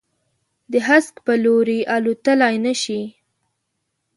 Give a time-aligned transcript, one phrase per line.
[0.71, 3.01] د هسک په لوري، الوتللای نه شي